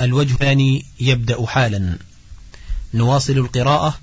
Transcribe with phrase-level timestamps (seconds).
[0.00, 1.98] الوجه الثاني يبدأ حالا.
[2.94, 3.98] نواصل القراءة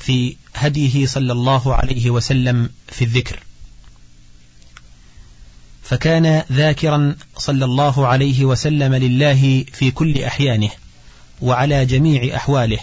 [0.00, 3.42] في هديه صلى الله عليه وسلم في الذكر.
[5.82, 10.70] فكان ذاكرا صلى الله عليه وسلم لله في كل أحيانه
[11.42, 12.78] وعلى جميع أحواله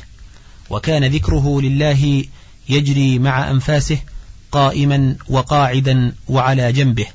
[0.69, 2.25] وكان ذكره لله
[2.69, 3.97] يجري مع أنفاسه
[4.51, 7.05] قائما وقاعدا وعلى جنبه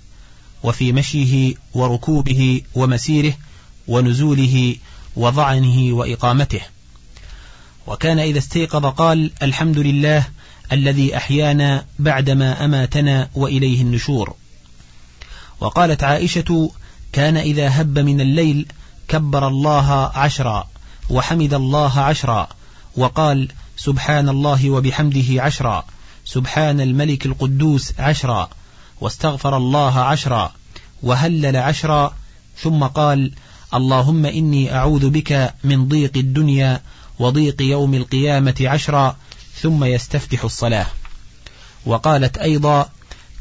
[0.63, 3.35] وفي مشيه وركوبه ومسيره
[3.89, 4.77] ونزوله
[5.19, 6.61] وضعنه وإقامته.
[7.87, 10.25] وكان إذا استيقظ قال الحمد لله
[10.73, 14.35] الذي أحيانا بعدما أماتنا وإليه النشور.
[15.61, 16.71] وقالت عائشة
[17.13, 18.67] كان إذا هب من الليل
[19.09, 20.69] كبر الله عشرا
[21.11, 22.49] وحمد الله عشرا
[22.97, 25.85] وقال سبحان الله وبحمده عشرا
[26.25, 28.49] سبحان الملك القدوس عشرا
[29.01, 30.53] واستغفر الله عشرا
[31.03, 32.15] وهلل عشرا
[32.63, 33.33] ثم قال
[33.75, 36.81] اللهم إني أعوذ بك من ضيق الدنيا
[37.19, 39.17] وضيق يوم القيامة عشرا
[39.61, 40.87] ثم يستفتح الصلاة.
[41.87, 42.89] وقالت أيضا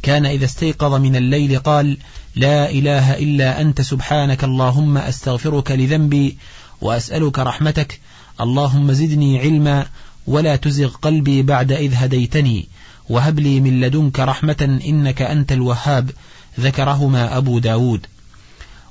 [0.02, 1.98] كان إذا استيقظ من الليل قال
[2.36, 6.38] لا إله إلا أنت سبحانك اللهم أستغفرك لذنبي
[6.82, 8.00] وأسألك رحمتك.
[8.42, 9.86] اللهم زدني علما
[10.28, 12.68] ولا تزغ قلبي بعد إذ هديتني.
[13.10, 16.12] وهب لي من لدنك رحمة إنك أنت الوهاب.
[16.60, 18.06] ذكرهما أبو داود.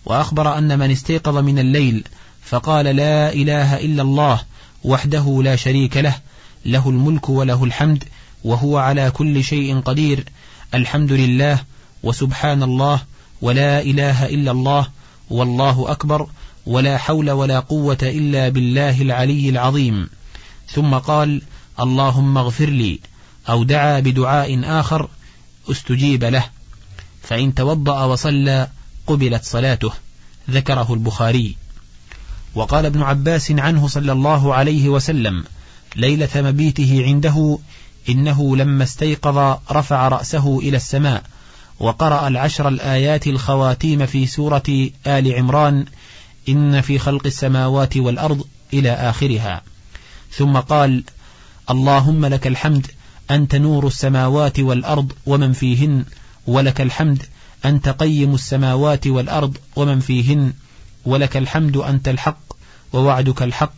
[0.06, 2.04] وأخبر أن من استيقظ من الليل
[2.44, 4.40] فقال لا إله إلا الله
[4.84, 6.14] وحده لا شريك له
[6.64, 8.04] له الملك وله الحمد
[8.44, 10.24] وهو على كل شيء قدير
[10.74, 11.58] الحمد لله
[12.02, 13.00] وسبحان الله
[13.42, 14.86] ولا إله إلا الله
[15.30, 16.26] والله أكبر
[16.66, 20.08] ولا حول ولا قوة إلا بالله العلي العظيم.
[20.70, 21.42] ثم قال
[21.80, 23.00] اللهم اغفر لي
[23.48, 25.08] أو دعا بدعاء آخر
[25.70, 26.44] أستجيب له.
[27.22, 28.68] فإن توضأ وصلى
[29.06, 29.92] قبلت صلاته
[30.50, 31.56] ذكره البخاري.
[32.54, 35.44] وقال ابن عباس عنه صلى الله عليه وسلم
[35.96, 37.58] ليلة مبيته عنده
[38.08, 41.22] إنه لما استيقظ رفع رأسه إلى السماء
[41.80, 45.84] وقرأ العشر الآيات الخواتيم في سورة آل عمران
[46.48, 49.62] إن في خلق السماوات والأرض إلى آخرها.
[50.32, 51.04] ثم قال
[51.70, 52.86] اللهم لك الحمد
[53.30, 56.04] أنت نور السماوات والأرض ومن فيهن
[56.46, 57.22] ولك الحمد
[57.64, 60.52] أنت قيم السماوات والأرض ومن فيهن
[61.04, 62.38] ولك الحمد أنت الحق
[62.92, 63.74] ووعدك الحق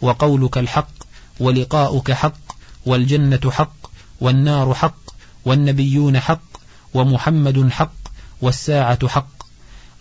[0.00, 0.92] وقولك الحق
[1.40, 2.38] ولقاؤك حق
[2.86, 3.76] والجنة حق
[4.20, 5.02] والنار حق
[5.44, 6.42] والنبيون حق
[6.94, 7.94] ومحمد حق
[8.42, 9.42] والساعة حق.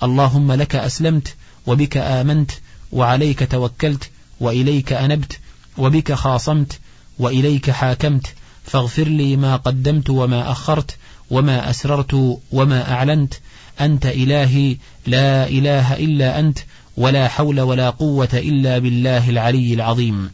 [0.03, 1.35] اللهم لك أسلمت
[1.67, 2.51] وبك آمنت
[2.91, 4.09] وعليك توكلت
[4.39, 5.39] وإليك أنبت
[5.77, 6.79] وبك خاصمت
[7.19, 8.33] وإليك حاكمت.
[8.63, 10.97] فاغفر لي ما قدمت وما أخرت
[11.31, 13.33] وما أسررت وما أعلنت.
[13.81, 14.77] أنت إلهي
[15.07, 16.59] لا إله إلا أنت
[16.97, 20.31] ولا حول ولا قوة إلا بالله العلي العظيم.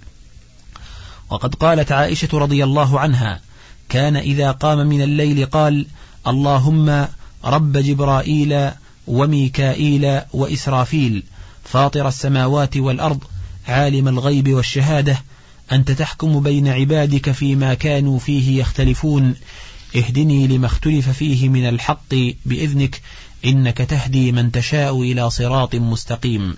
[1.29, 3.41] وقد قالت عائشة رضي الله عنها
[3.89, 5.85] كان إذا قام من الليل قال
[6.27, 7.07] اللهم
[7.45, 8.69] رب جبرائيل
[9.07, 11.23] وميكائيل وإسرافيل
[11.63, 13.23] فاطر السماوات والأرض
[13.67, 15.17] عالم الغيب والشهادة
[15.71, 19.35] أنت تحكم بين عبادك فيما كانوا فيه يختلفون.
[19.95, 22.15] اهدني لما اختلف فيه من الحق
[22.45, 23.01] بإذنك
[23.45, 26.57] إنك تهدي من تشاء إلى صراط مستقيم.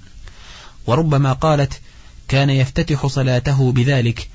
[0.87, 1.81] وربما قالت
[2.27, 4.29] كان يفتتح صلاته بذلك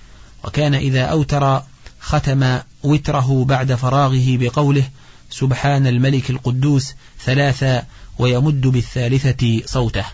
[0.44, 1.62] وكان إذا أوتر
[2.00, 4.88] ختم وتره بعد فراغه بقوله
[5.30, 6.94] سبحان الملك القدوس
[7.24, 7.86] ثلاثا
[8.18, 10.04] ويمد بالثالثة صوته.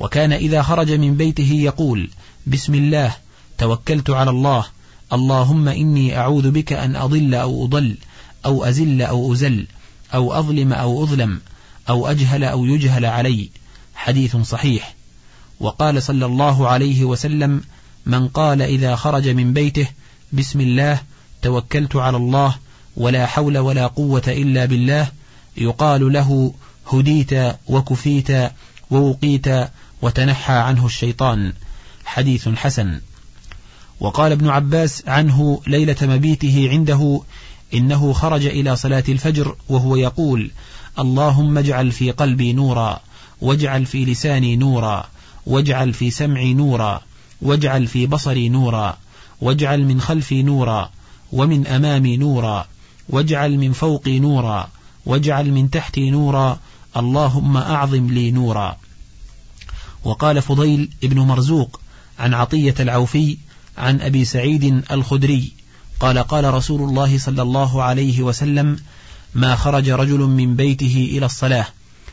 [0.00, 2.10] وكان إذا خرج من بيته يقول
[2.46, 3.14] بسم الله
[3.58, 4.64] توكلت على الله
[5.12, 7.96] اللهم إني أعوذ بك أن أضل أو أضل
[8.44, 9.66] أو أزل أو أزل
[10.14, 11.40] أو أظلم أو أظلم
[11.88, 13.50] أو أجهل أو يجهل علي.
[13.94, 14.94] حديث صحيح.
[15.60, 17.62] وقال صلى الله عليه وسلم
[18.06, 19.86] من قال إذا خرج من بيته
[20.32, 21.00] بسم الله
[21.42, 22.54] توكلت على الله
[22.96, 25.08] ولا حول ولا قوة إلا بالله
[25.56, 26.54] يقال له
[26.92, 27.32] هديت
[27.66, 28.28] وكفيت
[28.90, 29.46] ووقيت
[30.02, 31.52] وتنحى عنه الشيطان.
[32.04, 33.00] حديث حسن.
[34.00, 37.20] وقال ابن عباس عنه ليلة مبيته عنده
[37.74, 40.50] إنه خرج إلى صلاة الفجر وهو يقول
[40.98, 43.00] اللهم اجعل في قلبي نورا
[43.40, 45.04] واجعل في لساني نورا
[45.46, 47.02] واجعل في سمعي نورا
[47.42, 48.98] واجعل في بصري نورا
[49.40, 50.90] واجعل من خلفي نورا
[51.32, 52.66] ومن أمامي نورا
[53.08, 54.68] واجعل من فوقي نورا
[55.06, 56.58] واجعل من تحتي نورا
[56.96, 58.76] اللهم أعظم لي نورا.
[60.04, 61.80] وقال فضيل ابن مرزوق
[62.18, 63.36] عن عطية العوفي
[63.80, 65.52] عن أبي سعيد الخدري
[66.00, 68.78] قال قال رسول الله صلى الله عليه وسلم
[69.34, 71.66] ما خرج رجل من بيته إلى الصلاة.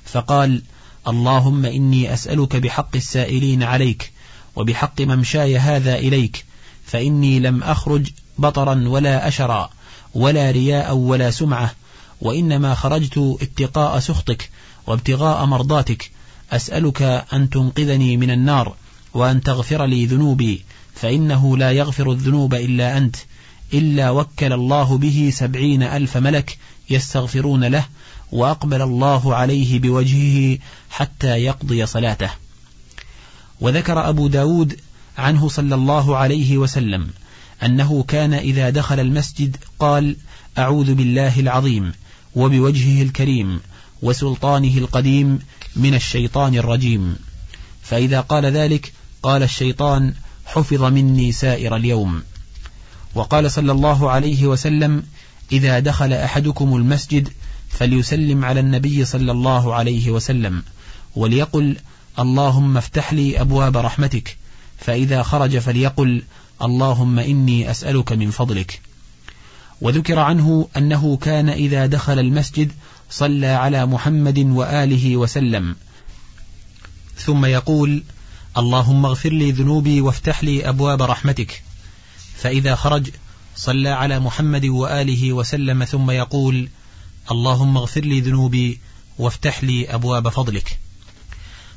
[0.05, 0.61] فقال
[1.07, 4.11] اللهم إني أسألك بحق السائلين عليك
[4.55, 6.45] وبحق ممشاي هذا إليك
[6.85, 9.69] فإني لم أخرج بطرا ولا أشرا
[10.13, 11.75] ولا رياء ولا سمعة
[12.21, 14.49] وإنما خرجت اتقاء سخطك
[14.87, 16.11] وابتغاء مرضاتك
[16.51, 17.01] أسألك
[17.33, 18.75] أن تنقذني من النار
[19.13, 20.63] وأن تغفر لي ذنوبي
[21.01, 23.15] فإنه لا يغفر الذنوب إلا أنت
[23.73, 26.57] إلا وكل الله به سبعين ألف ملك
[26.89, 27.85] يستغفرون له
[28.31, 30.57] وأقبل الله عليه بوجهه
[30.89, 32.29] حتى يقضي صلاته.
[33.61, 34.79] وذكر أبو داود
[35.17, 37.07] عنه صلى الله عليه وسلم
[37.63, 40.15] أنه كان إذا دخل المسجد قال
[40.57, 41.93] أعوذ بالله العظيم
[42.35, 43.59] وبوجهه الكريم
[44.01, 45.39] وسلطانه القديم
[45.75, 47.15] من الشيطان الرجيم.
[47.81, 50.13] فإذا قال ذلك قال الشيطان
[50.47, 52.23] حفظ مني سائر اليوم.
[53.15, 55.03] وقال صلى الله عليه وسلم
[55.51, 57.29] إذا دخل أحدكم المسجد
[57.69, 60.63] فليسلم على النبي صلى الله عليه وسلم
[61.15, 61.77] وليقل
[62.19, 64.37] اللهم افتح لي أبواب رحمتك
[64.77, 66.23] فإذا خرج فليقل
[66.61, 68.81] اللهم إني أسألك من فضلك
[69.81, 72.71] وذكر عنه أنه كان إذا دخل المسجد
[73.09, 75.75] صلى على محمد وآله وسلم.
[77.17, 78.03] ثم يقول
[78.57, 81.63] اللهم اغفر لي ذنوبي وافتح لي أبواب رحمتك.
[82.37, 83.09] فإذا خرج
[83.55, 86.69] صلى على محمد وآله وسلم ثم يقول
[87.31, 88.79] اللهم اغفر لي ذنوبي
[89.17, 90.79] وافتح لي أبواب فضلك.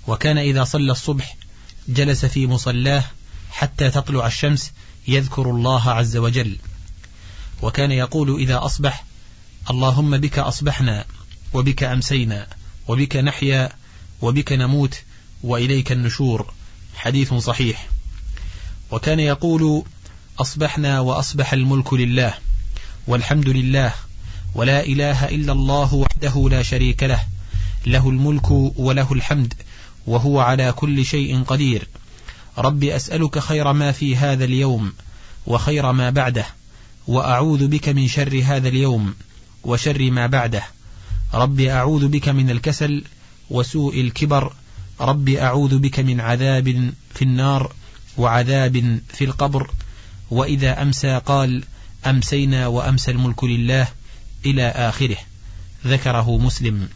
[0.06, 1.36] وكان إذا صلى الصبح
[1.88, 3.04] جلس في مصلاه
[3.50, 4.72] حتى تطلع الشمس
[5.08, 6.58] يذكر الله عز وجل.
[7.62, 9.04] وكان يقول إذا أصبح
[9.70, 11.04] اللهم بك أصبحنا
[11.54, 12.46] وبك أمسينا
[12.88, 13.72] وبك نحيا
[14.22, 14.94] وبك نموت
[15.42, 16.52] وإليك النشور.
[17.00, 17.88] حديث صحيح.
[18.90, 19.84] وكان يقول
[20.38, 22.34] أصبحنا وأصبح الملك لله
[23.06, 23.92] والحمد لله
[24.54, 27.20] ولا إله إلا الله وحده لا شريك له
[27.86, 29.54] له الملك وله الحمد
[30.06, 31.88] وهو على كل شيء قدير.
[32.58, 34.92] رب أسألك خير ما في هذا اليوم
[35.46, 36.46] وخير ما بعده
[37.06, 39.14] وأعوذ بك من شر هذا اليوم
[39.64, 40.62] وشر ما بعده.
[41.34, 43.04] رب أعوذ بك من الكسل
[43.50, 44.52] وسوء الكبر
[45.00, 47.72] رب أعوذ بك من عذاب في النار
[48.16, 49.70] وعذاب في القبر.
[50.30, 51.62] وإذا أمسى قال
[52.06, 53.88] أمسينا وأمسى الملك لله
[54.46, 55.16] إلى آخره.
[55.86, 56.88] ذكره مسلم.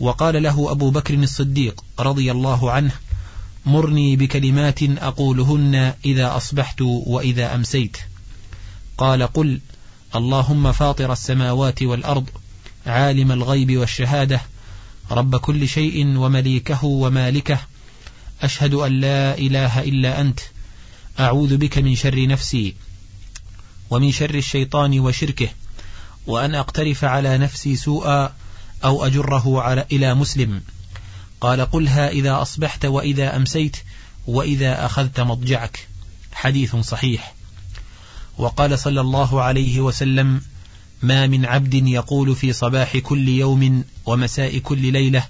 [0.00, 2.92] وقال له أبو بكر الصديق رضي الله عنه
[3.66, 7.96] مرني بكلمات أقولهن إذا أصبحت وإذا أمسيت.
[8.98, 9.60] قال قل
[10.14, 12.28] اللهم فاطر السماوات والأرض
[12.86, 14.40] عالم الغيب والشهادة
[15.10, 17.58] رب كل شيء ومليكه ومالكه.
[18.42, 20.40] أشهد أن لا إله إلا أنت.
[21.20, 22.74] أعوذ بك من شر نفسي
[23.90, 25.48] ومن شر الشيطان وشركه.
[26.26, 28.34] وأن أقترف على نفسي سوءا
[28.84, 30.62] أو أجره على إلى مسلم.
[31.40, 33.76] قال قلها إذا أصبحت وإذا أمسيت
[34.26, 35.88] وإذا أخذت مضجعك.
[36.32, 37.34] حديث صحيح.
[38.38, 40.40] وقال صلى الله عليه وسلم
[41.02, 45.26] ما من عبد يقول في صباح كل يوم ومساء كل ليلة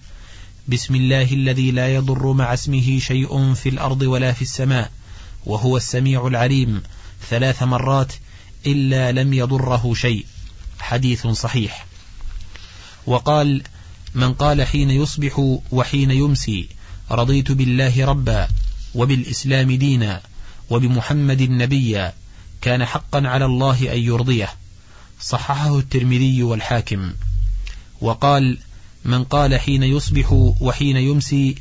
[0.68, 4.90] بسم الله الذي لا يضر مع اسمه شيء في الأرض ولا في السماء
[5.46, 6.82] وهو السميع العليم
[7.30, 8.12] ثلاث مرات
[8.66, 10.26] إلا لم يضره شيء.
[10.80, 11.86] حديث صحيح.
[13.06, 13.62] وقال
[14.14, 16.68] من قال حين يصبح وحين يمسي
[17.10, 18.48] رضيت بالله ربا
[18.94, 20.22] وبالإسلام دينا
[20.70, 22.12] وبمحمد نبيا
[22.60, 24.48] كان حقا على الله أن يرضيه.
[25.20, 27.12] صححه الترمذي والحاكم.
[28.00, 28.58] وقال
[29.04, 31.54] من قال حين يصبح وحين يمسي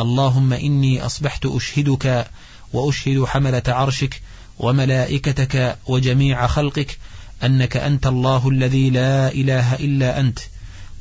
[0.00, 2.26] اللهم إني أصبحت أشهدك
[2.72, 4.22] وأشهد حملة عرشك
[4.58, 6.98] وملائكتك وجميع خلقك
[7.42, 10.38] أنك أنت الله الذي لا إله إلا أنت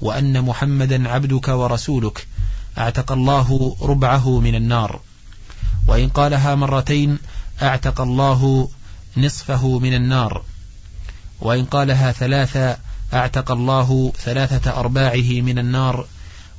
[0.02, 2.28] وأن محمدا عبدك ورسولك
[2.78, 5.00] أعتق الله ربعه من النار.
[5.88, 7.18] وإن قالها مرتين
[7.62, 8.70] أعتق الله
[9.18, 10.44] نصفه من النار.
[11.42, 12.78] وإن قالها ثلاثة
[13.14, 16.08] أعتق الله ثلاثة أرباعه من النار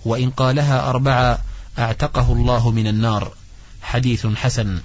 [0.04, 1.38] وإن قالها أربعة
[1.78, 3.32] أعتقه الله من النار.
[3.82, 4.80] حديث حسن.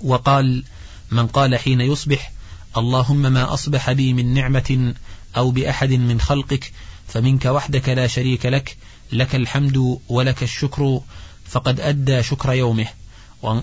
[0.00, 0.64] وقال
[1.10, 2.32] من قال حين يصبح
[2.76, 4.94] اللهم ما أصبح بي من نعمة
[5.36, 6.72] أو بأحد من خلقك
[7.08, 8.76] فمنك وحدك لا شريك لك
[9.12, 11.00] لك الحمد ولك الشكر
[11.44, 12.86] فقد أدى شكر يومه.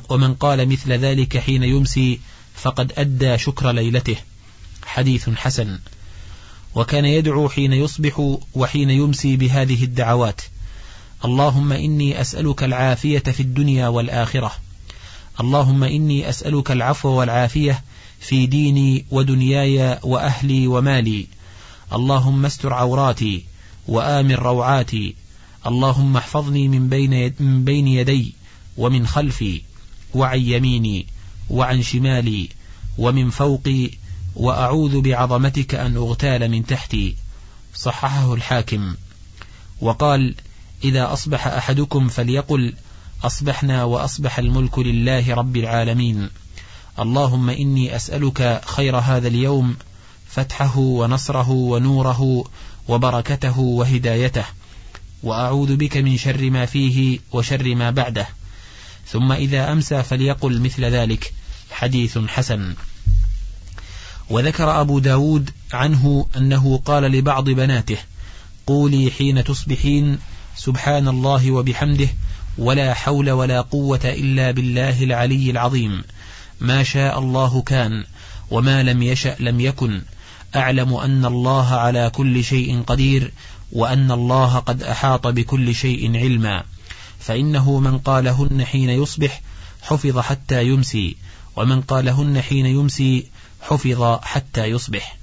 [0.09, 2.19] ومن قال مثل ذلك حين يمسي
[2.55, 4.17] فقد أدى شكر ليلته.
[4.85, 5.79] حديث حسن.
[6.75, 10.41] وكان يدعو حين يصبح وحين يمسي بهذه الدعوات.
[11.25, 14.51] اللهم إني أسألك العافية في الدنيا والآخرة.
[15.39, 17.83] اللهم إني أسألك العفو والعافية
[18.19, 21.27] في ديني ودنياي وأهلي ومالي.
[21.93, 23.43] اللهم استر عوراتي
[23.87, 25.15] وآمن روعاتي.
[25.67, 28.33] اللهم احفظني من بين, من بين يدي
[28.77, 29.61] ومن خلفي
[30.13, 31.05] وعن يميني
[31.49, 32.49] وعن شمالي
[32.97, 33.89] ومن فوقي
[34.35, 37.15] وأعوذ بعظمتك أن أغتال من تحتي.
[37.75, 38.95] صححه الحاكم.
[39.81, 40.35] وقال
[40.83, 42.73] إذا أصبح أحدكم فليقل
[43.23, 46.29] أصبحنا وأصبح الملك لله رب العالمين.
[46.99, 49.75] اللهم إني أسألك خير هذا اليوم
[50.29, 52.45] فتحه ونصره ونوره
[52.87, 54.45] وبركته وهدايته.
[55.23, 58.27] وأعوذ بك من شر ما فيه وشر ما بعده.
[59.07, 61.33] ثم إذا أمسى فليقل مثل ذلك.
[61.71, 62.75] حديث حسن.
[64.29, 67.97] وذكر أبو داود عنه أنه قال لبعض بناته
[68.67, 70.19] قولي حين تصبحين
[70.55, 72.07] سبحان الله وبحمده
[72.57, 76.03] ولا حول ولا قوة إلا بالله العلي العظيم.
[76.61, 78.03] ما شاء الله كان
[78.51, 80.01] وما لم يشأ لم يكن.
[80.55, 83.31] أعلم أن الله على كل شيء قدير
[83.71, 86.63] وأن الله قد أحاط بكل شيء علما.
[87.19, 89.41] فإنه من قالهن حين يصبح
[89.81, 91.15] حفظ حتى يمسي
[91.55, 93.25] ومن قالهن حين يمسي
[93.63, 95.17] حفظ حتى يصبح.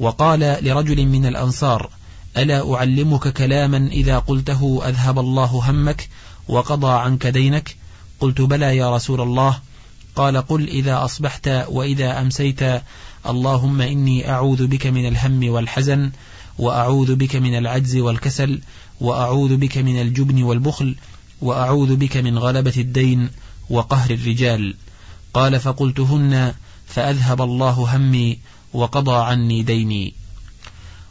[0.00, 1.90] وقال لرجل من الأنصار
[2.36, 6.08] ألا أعلمك كلاما إذا قلته أذهب الله همك
[6.48, 7.76] وقضى عنك دينك؟
[8.20, 9.58] قلت بلى يا رسول الله.
[10.16, 12.60] قال قل إذا أصبحت وإذا أمسيت
[13.26, 16.10] اللهم إني أعوذ بك من الهم والحزن
[16.58, 18.60] وأعوذ بك من العجز والكسل
[19.00, 20.96] وأعوذ بك من الجبن والبخل
[21.42, 23.30] وأعوذ بك من غلبة الدين
[23.70, 24.74] وقهر الرجال.
[25.34, 26.54] قال فقلتهن
[26.88, 28.38] فأذهب الله همي
[28.72, 30.14] وقضى عني ديني.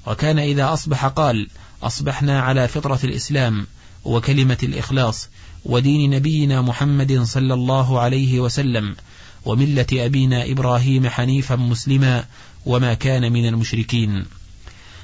[0.08, 1.50] وكان إذا أصبح قال
[1.84, 3.68] أصبحنا على فطرة الإسلام
[4.06, 5.30] وكلمة الإخلاص
[5.66, 8.96] ودين نبينا محمد صلى الله عليه وسلم
[9.46, 12.26] وملة أبينا إبراهيم حنيفا مسلما
[12.66, 14.26] وما كان من المشركين.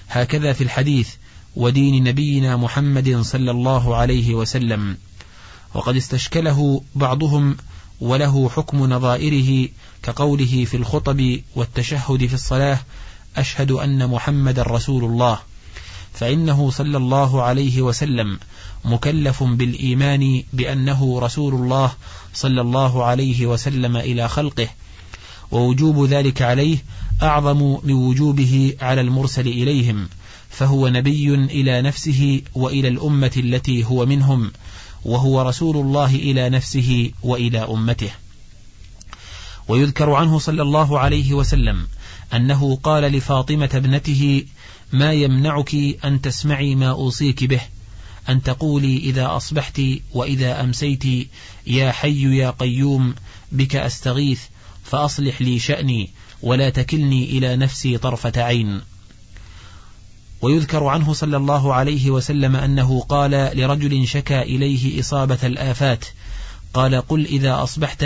[0.10, 1.10] هكذا في الحديث
[1.56, 4.98] ودين نبينا محمد صلى الله عليه وسلم.
[5.74, 7.58] وقد استشكله بعضهم
[8.04, 9.70] وله حكم نظائره
[10.04, 12.80] كقوله في الخطب والتشهد في الصلاة
[13.38, 15.40] أشهد أن محمد رسول الله.
[16.14, 18.40] فإنه صلى الله عليه وسلم
[18.86, 21.92] مكلف بالإيمان بأنه رسول الله
[22.34, 24.68] صلى الله عليه وسلم إلى خلقه
[25.52, 26.78] ووجوب ذلك عليه
[27.24, 30.10] أعظم من وجوبه على المرسل إليهم
[30.50, 34.52] فهو نبي إلى نفسه وإلى الأمة التي هو منهم.
[35.06, 38.12] وهو رسول الله إلى نفسه وإلى أمته.
[39.68, 41.88] ويذكر عنه صلى الله عليه وسلم
[42.34, 44.46] أنه قال لفاطمة ابنته
[44.94, 47.62] ما يمنعك أن تسمعي ما أوصيك به
[48.30, 49.82] أن تقولي إذا أصبحت
[50.14, 51.04] وإذا أمسيت
[51.68, 53.16] يا حي يا قيوم
[53.52, 54.42] بك أستغيث
[54.84, 56.10] فأصلح لي شأني
[56.42, 58.82] ولا تكلني إلى نفسي طرفة عين.
[60.44, 66.06] ويذكر عنه صلى الله عليه وسلم أنه قال لرجل شكى إليه إصابة الآفات
[66.74, 68.06] قال قل إذا أصبحت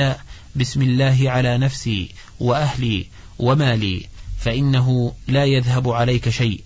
[0.55, 3.05] بسم الله على نفسي وأهلي
[3.39, 4.05] ومالي
[4.39, 6.63] فإنه لا يذهب عليك شيء.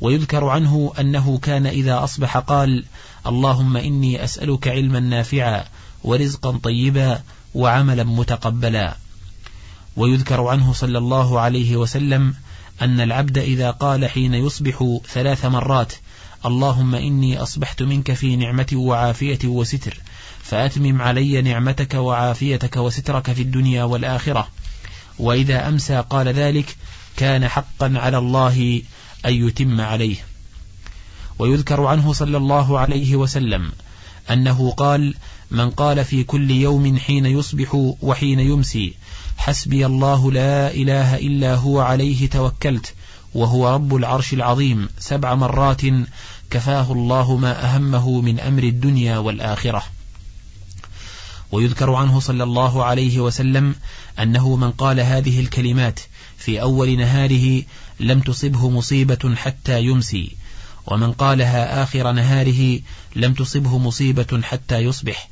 [0.00, 2.84] ويذكر عنه أنه كان إذا أصبح قال
[3.26, 5.64] اللهم إني أسألك علما نافعا
[6.04, 7.22] ورزقا طيبا
[7.54, 8.96] وعملا متقبلا.
[9.96, 12.34] ويذكر عنه صلى الله عليه وسلم
[12.82, 15.92] أن العبد إذا قال حين يصبح ثلاث مرات
[16.46, 20.00] اللهم إني أصبحت منك في نعمة وعافية وستر
[20.42, 24.48] فأتمم علي نعمتك وعافيتك وسترك في الدنيا والآخرة.
[25.18, 26.76] وإذا أمسى قال ذلك
[27.16, 28.82] كان حقا على الله
[29.26, 30.16] أن يتم عليه.
[31.38, 33.72] ويذكر عنه صلى الله عليه وسلم
[34.30, 35.14] أنه قال
[35.50, 38.94] من قال في كل يوم حين يصبح وحين يمسي
[39.36, 42.94] حسبي الله لا إله إلا هو عليه توكلت
[43.34, 45.82] وهو رب العرش العظيم سبع مرات
[46.50, 49.82] كفاه الله ما أهمه من أمر الدنيا والآخرة.
[51.52, 53.74] ويذكر عنه صلى الله عليه وسلم
[54.18, 56.00] أنه من قال هذه الكلمات
[56.38, 57.62] في أول نهاره
[58.00, 60.36] لم تصبه مصيبة حتى يمسي
[60.86, 62.80] ومن قالها آخر نهاره
[63.16, 65.28] لم تصبه مصيبة حتى يصبح.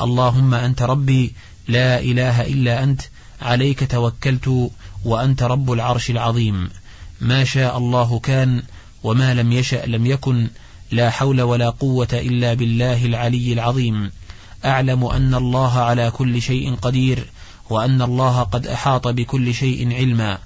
[0.00, 1.34] اللهم أنت ربي
[1.68, 3.02] لا إله إلا أنت
[3.42, 4.70] عليك توكلت
[5.04, 6.70] وأنت رب العرش العظيم.
[7.20, 8.62] ما شاء الله كان
[9.02, 10.48] وما لم يشأ لم يكن.
[10.90, 14.10] لا حول ولا قوة إلا بالله العلي العظيم.
[14.64, 17.26] أعلم أن الله على كل شيء قدير
[17.70, 20.38] وأن الله قد أحاط بكل شيء علما.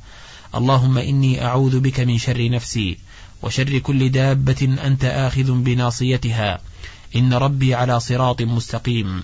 [0.54, 2.98] اللهم إني أعوذ بك من شر نفسي
[3.42, 6.60] وشر كل دابة أنت آخذ بناصيتها.
[7.16, 9.22] إن ربي على صراط مستقيم.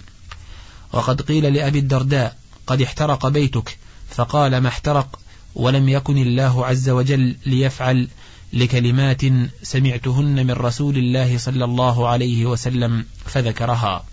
[0.93, 2.37] وقد قيل لأبي الدرداء
[2.69, 3.79] قد احترق بيتك.
[4.11, 5.19] فقال ما احترق؟
[5.55, 8.09] ولم يكن الله عز وجل ليفعل
[8.53, 9.23] لكلمات
[9.63, 14.05] سمعتهن من رسول الله صلى الله عليه وسلم فذكرها.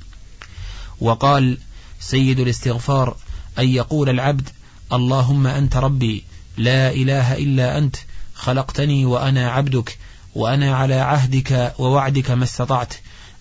[1.02, 1.58] وقال
[2.00, 3.16] سيد الاستغفار
[3.60, 4.50] أن يقول العبد
[4.94, 6.24] اللهم أنت ربي
[6.58, 7.96] لا إله إلا أنت
[8.36, 9.98] خلقتني وأنا عبدك
[10.36, 12.94] وأنا على عهدك ووعدك ما استطعت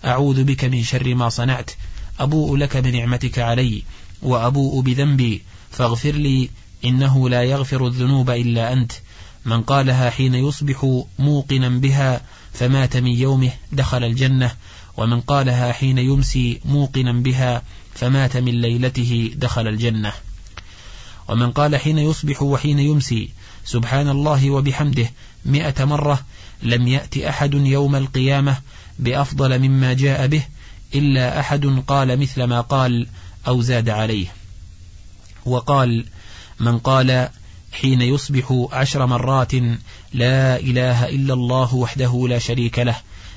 [0.05, 1.71] أعوذ بك من شر ما صنعت
[2.19, 3.83] أبوء لك بنعمتك علي.
[4.25, 5.41] وأبوء بذنبي
[5.71, 6.49] فاغفر لي
[6.85, 8.91] إنه لا يغفر الذنوب إلا أنت.
[9.45, 12.21] من قالها حين يصبح موقنا بها
[12.53, 14.51] فمات من يومه دخل الجنة.
[14.97, 17.61] ومن قالها حين يمسي موقنا بها
[17.95, 20.13] فمات من ليلته دخل الجنة.
[21.27, 23.29] ومن قال حين يصبح وحين يمسي
[23.65, 25.11] سبحان الله وبحمده
[25.45, 26.25] مئة مرة
[26.63, 28.57] لم يأت أحد يوم القيامة
[28.99, 30.43] بأفضل مما جاء به
[30.95, 33.07] إلا أحد قال مثل ما قال
[33.47, 34.27] أو زاد عليه.
[35.45, 36.05] وقال
[36.59, 37.29] من قال
[37.71, 39.53] حين يصبح عشر مرات
[40.13, 42.95] لا إله إلا الله وحده لا شريك له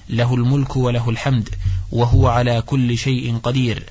[0.09, 1.49] له الملك وله الحمد
[1.93, 3.83] وهو على كل شيء قدير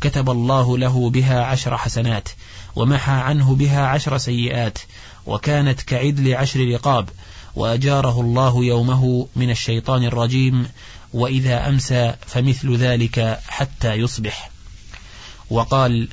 [0.00, 2.28] كتب الله له بها عشر حسنات
[2.76, 4.78] ومحى عنه بها عشر سيئات
[5.26, 7.08] وكانت كعدل عشر رقاب
[7.54, 10.68] وأجاره الله يومه من الشيطان الرجيم
[11.12, 14.50] وإذا أمسى فمثل ذلك حتى يصبح.
[15.50, 16.08] وقال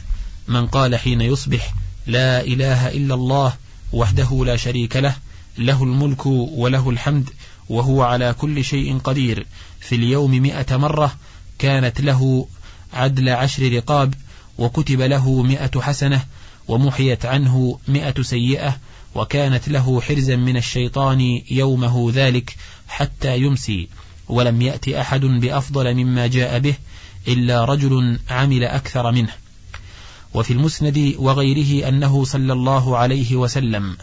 [0.47, 1.73] من قال حين يصبح
[2.07, 3.53] لا إله إلا الله
[3.93, 5.15] وحده لا شريك له
[5.57, 7.29] له الملك وله الحمد
[7.69, 9.45] وهو على كل شيء قدير.
[9.79, 11.15] في اليوم مئة مرة
[11.59, 12.47] كانت له
[12.93, 14.13] عدل عشر رقاب
[14.57, 16.25] وكتب له مئة حسنة
[16.67, 18.77] ومحيت عنه مئة سيئة
[19.15, 22.55] وكانت له حرزا من الشيطان يومه ذلك
[22.87, 23.87] حتى يمسي.
[24.29, 26.75] ولم يأت أحد بأفضل مما جاء به
[27.27, 29.33] إلا رجل عمل أكثر منه.
[30.33, 33.97] وفي المسند وغيره أنه صلى الله عليه وسلم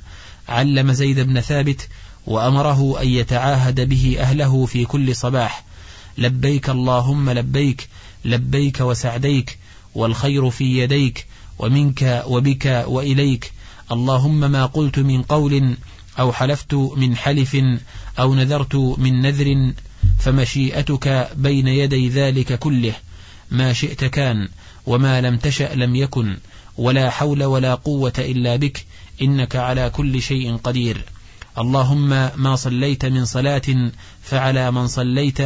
[0.49, 1.89] علم زيد بن ثابت
[2.27, 5.65] وأمره أن يتعاهد به أهله في كل صباح.
[6.19, 7.89] لبيك اللهم لبيك
[8.25, 9.59] لبيك وسعديك
[9.95, 11.27] والخير في يديك
[11.59, 13.53] ومنك وبك وإليك.
[13.93, 15.77] اللهم ما قلت من قول
[16.19, 17.57] أو حلفت من حلف
[18.19, 19.73] أو نذرت من نذر
[20.19, 22.95] فمشيئتك بين يدي ذلك كله.
[23.51, 24.49] ما شئت كان
[24.87, 26.37] وما لم تشأ لم يكن
[26.77, 28.87] ولا حول ولا قوة إلا بك
[29.23, 31.05] إنك على كل شيء قدير.
[31.59, 33.91] اللهم ما صليت من صلاة
[34.23, 35.39] فعلى من صليت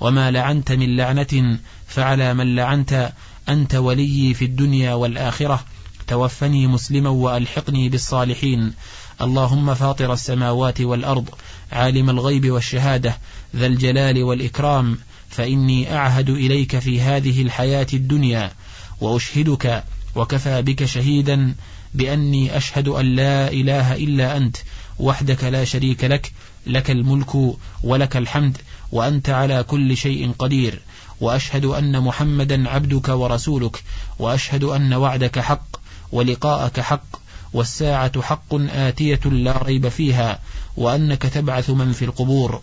[0.00, 3.12] وما لعنت من لعنة فعلى من لعنت.
[3.48, 5.64] أنت ولي في الدنيا والآخرة.
[6.06, 8.72] توفني مسلما وألحقني بالصالحين.
[9.20, 11.28] اللهم فاطر السماوات والأرض
[11.72, 13.18] عالم الغيب والشهادة
[13.56, 14.98] ذا الجلال والإكرام.
[15.36, 18.52] فإني أعهد إليك في هذه الحياة الدنيا
[19.00, 21.54] وأشهدك وكفى بك شهيدا
[21.94, 24.56] بأني أشهد أن لا إله إلا أنت
[24.98, 26.32] وحدك لا شريك لك
[26.66, 27.34] لك الملك
[27.82, 28.56] ولك الحمد
[28.92, 30.80] وأنت على كل شيء قدير
[31.20, 33.82] وأشهد أن محمدا عبدك ورسولك
[34.18, 35.66] وأشهد أن وعدك حق
[36.12, 37.06] ولقاءك حق
[37.52, 40.38] والساعة حق آتية لا ريب فيها
[40.76, 42.62] وأنك تبعث من في القبور.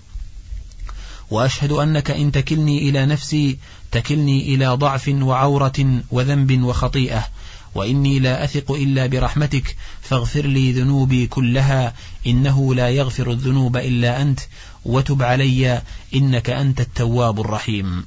[1.31, 3.57] وأشهد أنك إن تكلني إلى نفسي
[3.91, 7.27] تكلني إلى ضعف وعورة وذنب وخطيئة
[7.75, 11.93] وإني لا أثق إلا برحمتك فاغفر لي ذنوبي كلها
[12.27, 14.39] إنه لا يغفر الذنوب إلا أنت
[14.85, 15.81] وتب علي
[16.15, 18.05] إنك أنت التواب الرحيم.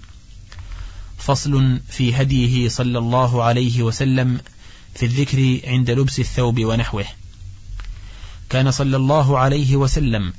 [1.18, 4.40] فصل في هديه صلى الله عليه وسلم
[4.94, 7.04] في الذكر عند لبس الثوب ونحوه.
[8.50, 10.32] كان صلى الله عليه وسلم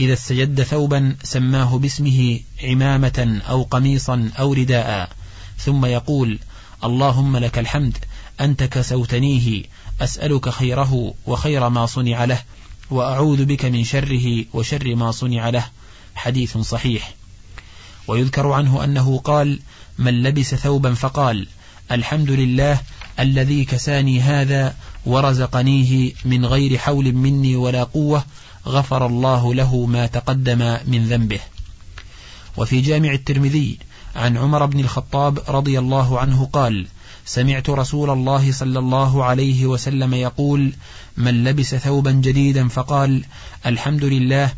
[0.00, 5.10] إذا استجد ثوبا سماه باسمه عمامة أو قميصا أو رداء.
[5.58, 6.38] ثم يقول
[6.84, 7.98] اللهم لك الحمد
[8.40, 9.62] أنت كسوتنيه
[10.00, 12.42] أسألك خيره وخير ما صنع له
[12.90, 15.64] وأعوذ بك من شره وشر ما صنع له.
[16.14, 17.14] حديث صحيح.
[18.08, 19.60] ويذكر عنه أنه قال
[19.98, 21.46] من لبس ثوبا فقال
[21.90, 22.80] الحمد لله
[23.20, 28.24] الذي كساني هذا ورزقنيه من غير حول مني ولا قوة
[28.68, 31.40] غفر الله له ما تقدم من ذنبه.
[32.56, 33.78] وفي جامع الترمذي
[34.16, 36.86] عن عمر بن الخطاب رضي الله عنه قال
[37.26, 40.72] سمعت رسول الله صلى الله عليه وسلم يقول
[41.16, 43.24] من لبس ثوبا جديدا فقال
[43.66, 44.52] الحمد لله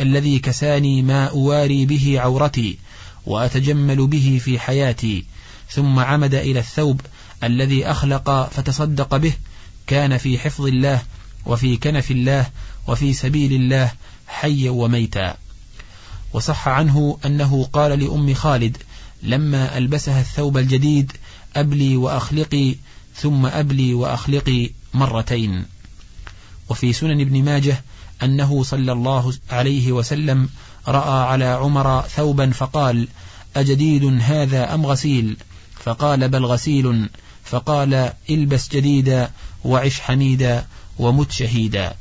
[0.00, 2.78] الذي كساني ما أواري به عورتي
[3.26, 5.24] وأتجمل به في حياتي
[5.70, 7.00] ثم عمد إلى الثوب
[7.44, 9.32] الذي أخلق فتصدق به
[9.86, 11.02] كان في حفظ الله
[11.46, 12.46] وفي كنف الله
[12.86, 13.92] وفي سبيل الله
[14.28, 15.36] حيا وميتا.
[16.32, 18.76] وصح عنه أنه قال لأم خالد
[19.22, 21.12] لما ألبسها الثوب الجديد
[21.56, 22.74] أبلي وأخلقي
[23.16, 25.64] ثم أبلي وأخلقي مرتين.
[26.68, 27.84] وفي سنن ابن ماجه
[28.22, 30.48] أنه صلى الله عليه وسلم
[30.88, 33.08] رأى على عمر ثوبا فقال
[33.56, 35.36] أجديد هذا أم غسيل؟
[35.84, 37.08] فقال بل غسيل.
[37.44, 39.30] فقال إلبس جديدا
[39.64, 40.66] وعش حميدا
[40.98, 41.94] ومت شهيدا.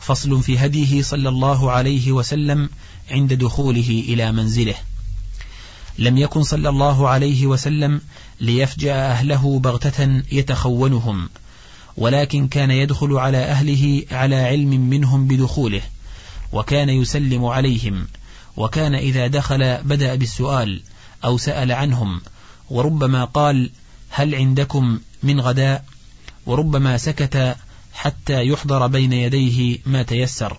[0.00, 2.70] فصل في هديه صلى الله عليه وسلم
[3.10, 4.74] عند دخوله إلى منزله.
[5.98, 8.00] لم يكن صلى الله عليه وسلم
[8.40, 11.28] ليفجأ أهله بغتة يتخونهم
[11.96, 15.82] ولكن كان يدخل على أهله على علم منهم بدخوله
[16.52, 18.06] وكان يسلم عليهم
[18.56, 20.82] وكان إذا دخل بدأ بالسؤال
[21.24, 22.20] أو سأل عنهم
[22.70, 23.70] وربما قال
[24.10, 25.84] هل عندكم من غداء
[26.46, 27.56] وربما سكت
[27.94, 30.58] حتى يحضر بين يديه ما تيسر.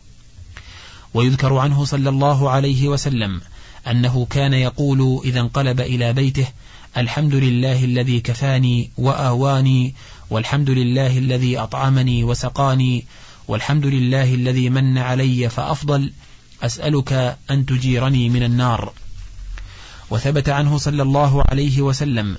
[1.13, 3.41] ويذكر عنه صلى الله عليه وسلم
[3.87, 6.47] أنه كان يقول إذا انقلب إلى بيته
[6.97, 9.95] الحمد لله الذي كفاني وآواني
[10.29, 13.05] والحمد لله الذي أطعمني وسقاني
[13.47, 16.13] والحمد لله الذي من علي فأفضل
[16.63, 18.93] أسألك أن تجيرني من النار.
[20.09, 22.37] وثبت عنه صلى الله عليه وسلم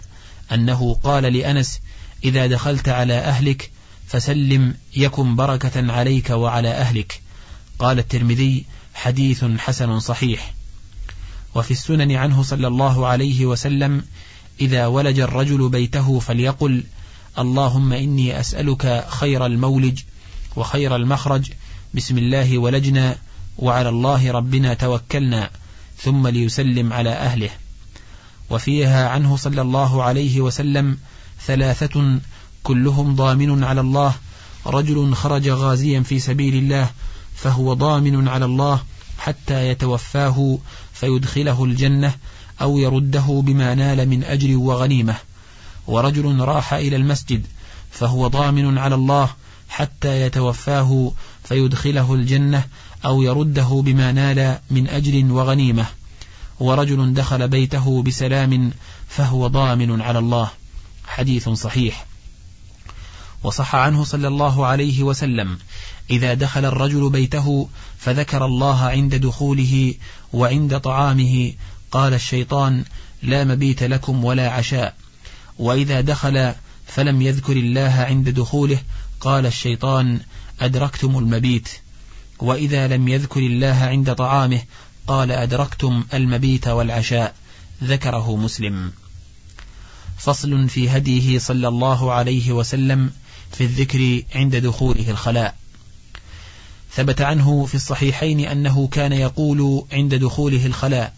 [0.52, 1.80] أنه قال لأنس
[2.24, 3.70] إذا دخلت على أهلك
[4.06, 7.20] فسلم يكن بركة عليك وعلى أهلك.
[7.78, 10.54] قال الترمذي حديث حسن صحيح.
[11.54, 14.02] وفي السنن عنه صلى الله عليه وسلم
[14.60, 16.84] إذا ولج الرجل بيته فليقل
[17.38, 20.00] اللهم إني أسألك خير المولج
[20.56, 21.50] وخير المخرج
[21.94, 23.16] بسم الله ولجنا
[23.58, 25.50] وعلى الله ربنا توكلنا
[25.98, 27.50] ثم ليسلم على أهله.
[28.50, 30.98] وفيها عنه صلى الله عليه وسلم
[31.46, 32.20] ثلاثة
[32.62, 34.14] كلهم ضامن على الله.
[34.66, 36.90] رجل خرج غازيا في سبيل الله
[37.34, 38.82] فهو ضامن على الله
[39.18, 40.58] حتى يتوفاه
[40.92, 42.14] فيدخله الجنة
[42.60, 45.16] أو يرده بما نال من أجر وغنيمة.
[45.86, 47.46] ورجل راح إلى المسجد
[47.90, 49.30] فهو ضامن على الله
[49.68, 51.12] حتى يتوفاه
[51.44, 52.64] فيدخله الجنة
[53.04, 55.86] أو يرده بما نال من أجر وغنيمة.
[56.60, 58.72] ورجل دخل بيته بسلام
[59.08, 60.50] فهو ضامن على الله.
[61.06, 62.11] حديث صحيح.
[63.42, 65.58] وصح عنه صلى الله عليه وسلم
[66.10, 69.94] إذا دخل الرجل بيته فذكر الله عند دخوله
[70.32, 71.52] وعند طعامه
[71.90, 72.84] قال الشيطان
[73.22, 74.94] لا مبيت لكم ولا عشاء
[75.58, 76.52] وإذا دخل
[76.86, 78.78] فلم يذكر الله عند دخوله
[79.20, 80.20] قال الشيطان
[80.60, 81.68] أدركتم المبيت
[82.38, 84.60] وإذا لم يذكر الله عند طعامه
[85.06, 87.34] قال أدركتم المبيت والعشاء
[87.84, 88.92] ذكره مسلم.
[90.18, 93.10] فصل في هديه صلى الله عليه وسلم
[93.52, 95.56] في الذكر عند دخوله الخلاء.
[96.94, 101.14] ثبت عنه في الصحيحين أنه كان يقول عند دخوله الخلاء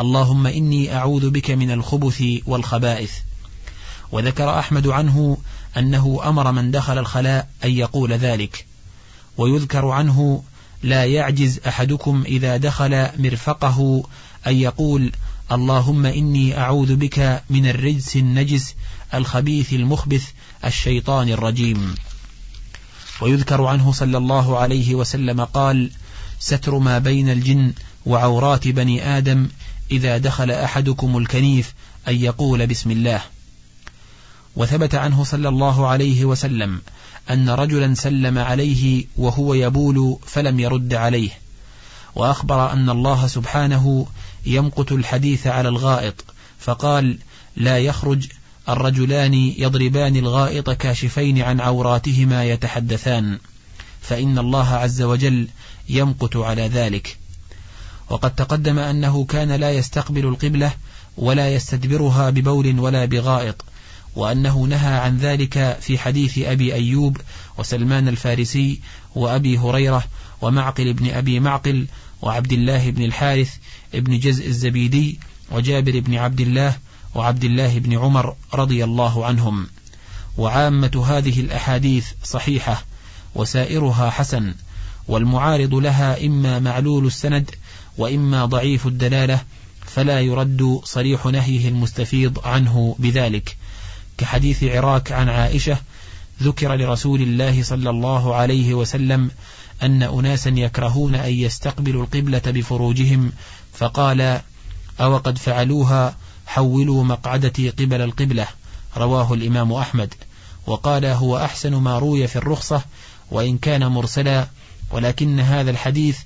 [0.00, 3.12] اللهم إني أعوذ بك من الخبث والخبائث.
[4.12, 5.38] وذكر أحمد عنه
[5.76, 8.66] أنه أمر من دخل الخلاء أن يقول ذلك.
[9.36, 10.42] ويذكر عنه
[10.82, 14.02] لا يعجز أحدكم إذا دخل مرفقه
[14.46, 15.12] أن يقول
[15.52, 18.74] اللهم إني أعوذ بك من الرجس النجس
[19.14, 20.28] الخبيث المخبث
[20.64, 21.94] الشيطان الرجيم.
[23.20, 25.90] ويذكر عنه صلى الله عليه وسلم قال
[26.38, 27.72] ستر ما بين الجن
[28.06, 29.48] وعورات بني آدم
[29.90, 31.74] إذا دخل أحدكم الكنيف
[32.08, 33.20] أن يقول بسم الله
[34.56, 36.80] وثبت عنه صلى الله عليه وسلم
[37.30, 41.30] أن رجلا سلم عليه وهو يبول فلم يرد عليه.
[42.14, 44.06] وأخبر أن الله سبحانه
[44.46, 46.24] يمقت الحديث على الغائط
[46.58, 47.18] فقال
[47.56, 48.28] لا يخرج
[48.68, 53.38] الرجلان يضربان الغائط كاشفين عن عوراتهما يتحدثان
[54.00, 55.48] فإن الله عز وجل
[55.88, 57.16] يمقت على ذلك.
[58.10, 60.72] وقد تقدم أنه كان لا يستقبل القبلة
[61.16, 63.64] ولا يستدبرها ببول ولا بغائط
[64.16, 67.16] وأنه نهى عن ذلك في حديث أبي أيوب
[67.58, 68.80] وسلمان الفارسي
[69.14, 70.04] وأبي هريرة
[70.42, 71.86] ومعقل بن أبي معقل
[72.22, 73.56] وعبد الله بن الحارث
[73.94, 75.18] ابن جزء الزبيدي
[75.50, 76.76] وجابر بن عبد الله
[77.14, 79.66] وعبد الله بن عمر رضي الله عنهم.
[80.38, 82.84] وعامة هذه الأحاديث صحيحة
[83.34, 84.54] وسائرها حسن
[85.08, 87.50] والمعارض لها إما معلول السند
[87.98, 89.40] وإما ضعيف الدلالة
[89.86, 93.56] فلا يرد صريح نهيه المستفيض عنه بذلك.
[94.18, 95.78] كحديث عراك عن عائشة
[96.42, 99.30] ذكر لرسول الله صلى الله عليه وسلم
[99.82, 103.32] أن أناسا يكرهون أن يستقبلوا القبلة بفروجهم
[103.72, 104.40] فقال
[105.00, 106.16] أو قد فعلوها
[106.46, 108.46] حولوا مقعدتي قبل القبلة
[108.96, 110.14] رواه الإمام أحمد.
[110.66, 112.82] وقال هو أحسن ما روي في الرخصة
[113.30, 114.48] وإن كان مرسلا
[114.90, 116.18] ولكن هذا الحديث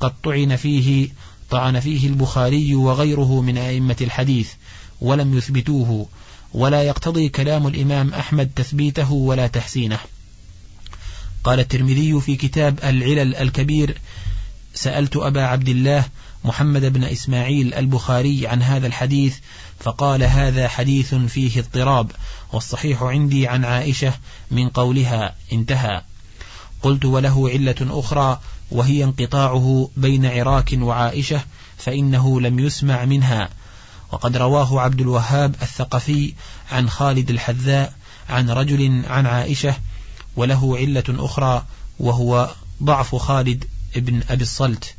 [0.00, 1.08] قد طعن فيه
[1.50, 4.52] طعن فيه البخاري وغيره من أئمة الحديث
[5.00, 6.06] ولم يثبتوه
[6.54, 9.98] ولا يقتضي كلام الإمام أحمد تثبيته ولا تحسينه.
[11.44, 13.98] قال الترمذي في كتاب العلل الكبير
[14.74, 16.04] سألت أبا عبد الله
[16.44, 19.36] محمد بن إسماعيل البخاري عن هذا الحديث
[19.80, 22.10] فقال هذا حديث فيه اضطراب
[22.52, 24.14] والصحيح عندي عن عائشة
[24.50, 26.02] من قولها انتهى.
[26.82, 31.40] قلت وله علة أخرى وهي انقطاعه بين عراك وعائشة
[31.78, 33.48] فإنه لم يسمع منها.
[34.12, 36.34] وقد رواه عبد الوهاب الثقفي
[36.72, 37.92] عن خالد الحذاء
[38.28, 39.74] عن رجل عن عائشة
[40.36, 41.64] وله علة أخرى
[41.98, 42.50] وهو
[42.82, 43.64] ضعف خالد
[43.96, 44.94] ابن أبي الصلت.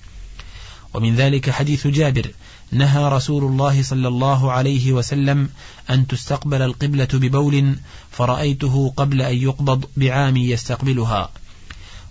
[0.94, 2.32] ومن ذلك حديث جابر
[2.72, 5.50] نهى رسول الله صلى الله عليه وسلم
[5.90, 7.76] أن تستقبل القبلة ببول
[8.12, 11.30] فرأيته قبل أن يقبض بعام يستقبلها.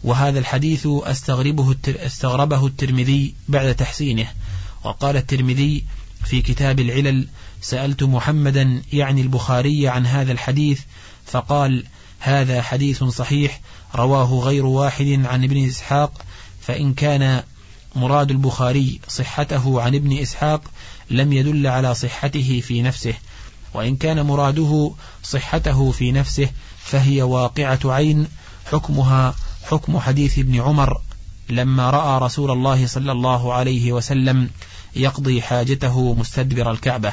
[0.04, 4.26] وهذا الحديث أستغربه أستغربه الترمذي بعد تحسينه.
[4.84, 5.84] وقال الترمذي
[6.24, 7.28] في كتاب العلل
[7.60, 10.80] سألت محمدا يعني البخاري عن هذا الحديث
[11.26, 11.84] فقال
[12.24, 13.60] هذا حديث صحيح
[13.94, 16.22] رواه غير واحد عن ابن إسحاق
[16.60, 17.42] فإن كان
[17.96, 20.60] مراد البخاري صحته عن ابن إسحاق
[21.10, 23.14] لم يدل على صحته في نفسه
[23.74, 28.26] وإن كان مراده صحته في نفسه فهي واقعة عين
[28.72, 29.34] حكمها
[29.64, 31.00] حكم حديث ابن عمر
[31.48, 34.50] لما رأى رسول الله صلى الله عليه وسلم
[34.96, 37.12] يقضي حاجته مستدبر الكعبة.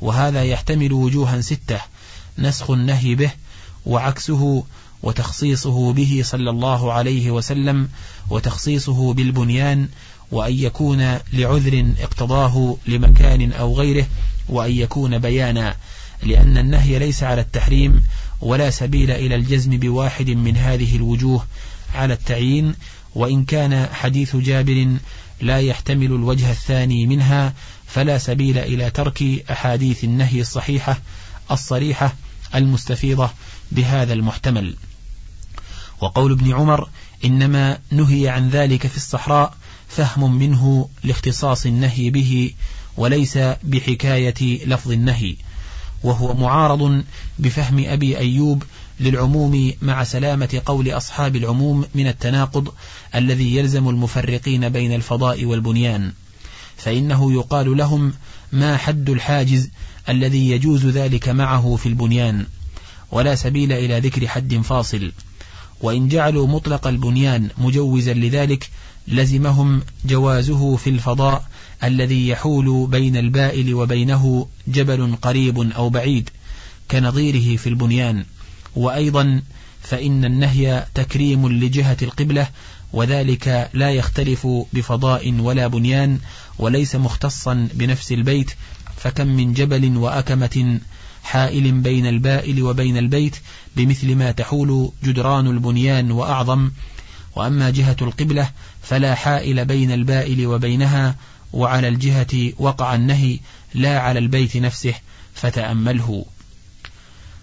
[0.00, 1.80] وهذا يحتمل وجوها ستة
[2.38, 3.30] نسخ النهي به
[3.86, 4.64] وعكسه
[5.02, 7.88] وتخصيصه به صلى الله عليه وسلم
[8.30, 9.88] وتخصيصه بالبنيان
[10.32, 14.06] وأن يكون لعذر اقتضاه لمكان أو غيره
[14.48, 15.76] وأن يكون بيانا
[16.22, 18.02] لأن النهي ليس على التحريم
[18.40, 21.46] ولا سبيل إلى الجزم بواحد من هذه الوجوه
[21.94, 22.74] على التعيين
[23.14, 24.96] وإن كان حديث جابر
[25.40, 27.54] لا يحتمل الوجه الثاني منها
[27.86, 31.00] فلا سبيل إلى ترك أحاديث النهي الصحيحة
[31.50, 32.14] الصريحة
[32.54, 33.30] المستفيضة
[33.72, 34.74] بهذا المحتمل.
[36.00, 36.88] وقول ابن عمر
[37.24, 39.54] إنما نهي عن ذلك في الصحراء
[39.88, 42.52] فهم منه لاختصاص النهي به
[42.96, 45.36] وليس بحكاية لفظ النهي
[46.02, 47.04] وهو معارض
[47.38, 48.62] بفهم أبي أيوب
[49.00, 52.74] للعموم مع سلامة قول أصحاب العموم من التناقض
[53.14, 56.12] الذي يلزم المفرقين بين الفضاء والبنيان.
[56.76, 58.12] فإنه يقال لهم
[58.52, 59.70] ما حد الحاجز
[60.08, 62.46] الذي يجوز ذلك معه في البنيان.
[63.10, 65.12] ولا سبيل إلى ذكر حد فاصل.
[65.80, 68.70] وإن جعلوا مطلق البنيان مجوزا لذلك
[69.08, 71.44] لزمهم جوازه في الفضاء
[71.84, 76.30] الذي يحول بين البائل وبينه جبل قريب أو بعيد
[76.90, 78.24] كنظيره في البنيان.
[78.76, 79.42] وأيضا
[79.82, 82.48] فإن النهي تكريم لجهة القبلة
[82.92, 86.18] وذلك لا يختلف بفضاء ولا بنيان
[86.58, 88.50] وليس مختصا بنفس البيت
[88.96, 90.80] فكم من جبل وأكمة
[91.26, 93.36] حائل بين البائل وبين البيت
[93.76, 96.70] بمثل ما تحول جدران البنيان وأعظم
[97.36, 98.50] وأما جهة القبلة
[98.82, 101.16] فلا حائل بين البائل وبينها
[101.52, 103.38] وعلى الجهة وقع النهي
[103.74, 104.94] لا على البيت نفسه
[105.34, 106.24] فتأمله.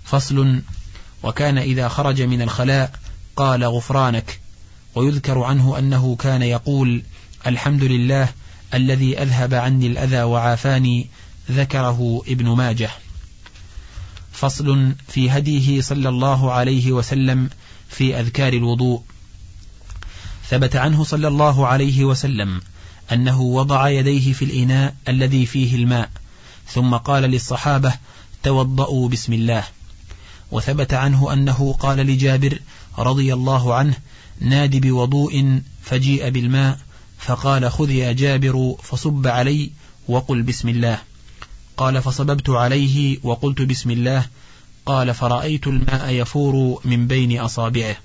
[0.03, 0.61] فصل
[1.23, 2.91] وكان إذا خرج من الخلاء
[3.35, 4.39] قال غفرانك
[4.95, 7.03] ويذكر عنه أنه كان يقول
[7.47, 8.29] الحمد لله
[8.73, 11.09] الذي أذهب عني الأذى وعافاني
[11.51, 12.89] ذكره ابن ماجه.
[14.33, 17.49] فصل في هديه صلى الله عليه وسلم
[17.89, 19.01] في أذكار الوضوء.
[20.49, 22.61] ثبت عنه صلى الله عليه وسلم
[23.11, 26.09] أنه وضع يديه في الإناء الذي فيه الماء
[26.67, 27.93] ثم قال للصحابة
[28.43, 29.63] توضأوا بسم الله.
[30.51, 32.59] وثبت عنه أنه قال لجابر
[32.97, 33.95] رضي الله عنه
[34.39, 36.79] ناد بوضوء فجيء بالماء
[37.19, 39.71] فقال خذ يا جابر فصب علي
[40.07, 40.99] وقل بسم الله.
[41.77, 44.25] قال فصببت عليه وقلت بسم الله.
[44.85, 47.95] قال فرأيت الماء يفور من بين أصابعه.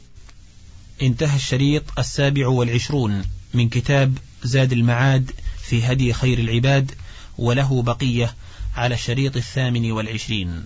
[1.02, 3.22] انتهى الشريط السابع والعشرون
[3.54, 5.31] من كتاب زاد المعاد
[5.62, 6.92] في هدي خير العباد
[7.38, 8.35] وله بقية
[8.76, 10.64] على الشريط الثامن والعشرين.